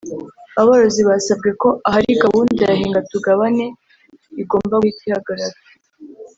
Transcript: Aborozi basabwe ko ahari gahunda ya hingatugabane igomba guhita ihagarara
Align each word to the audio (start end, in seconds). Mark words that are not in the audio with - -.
Aborozi 0.61 1.01
basabwe 1.09 1.49
ko 1.61 1.69
ahari 1.87 2.11
gahunda 2.23 2.61
ya 2.69 2.79
hingatugabane 2.81 3.65
igomba 4.41 4.75
guhita 4.81 5.03
ihagarara 5.09 5.57